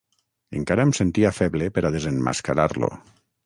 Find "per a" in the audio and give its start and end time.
1.77-1.95